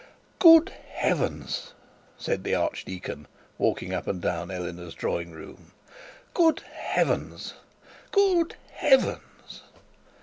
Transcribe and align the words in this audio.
'Good 0.39 0.69
heavens!' 0.87 1.75
said 2.17 2.43
the 2.43 2.55
archdeacon, 2.55 3.27
walking 3.59 3.93
up 3.93 4.07
and 4.07 4.19
down 4.19 4.49
Eleanor's 4.49 4.95
drawing 4.95 5.29
room. 5.29 5.73
'Good 6.33 6.61
heavens! 6.61 7.53
Good 8.11 8.55
heavens!' 8.71 9.61